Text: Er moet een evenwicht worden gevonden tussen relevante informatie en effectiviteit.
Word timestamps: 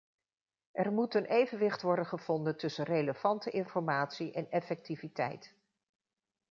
Er 0.71 0.91
moet 0.91 1.15
een 1.15 1.25
evenwicht 1.25 1.81
worden 1.81 2.05
gevonden 2.05 2.57
tussen 2.57 2.85
relevante 2.85 3.49
informatie 3.49 4.31
en 4.31 4.51
effectiviteit. 4.51 5.53